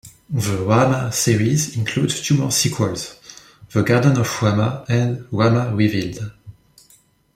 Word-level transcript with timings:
The 0.31 0.57
"Rama" 0.65 1.11
series 1.11 1.77
includes 1.77 2.21
two 2.23 2.35
more 2.35 2.49
sequels: 2.51 3.19
"The 3.71 3.83
Garden 3.83 4.17
of 4.17 4.41
Rama" 4.41 4.83
and 4.89 5.27
"Rama 5.31 5.75
Revealed". 5.75 6.31